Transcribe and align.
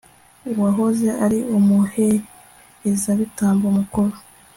uwahoze 0.51 1.07
ari 1.25 1.39
umuherezabitambo 1.57 3.65
mukuru 3.77 4.15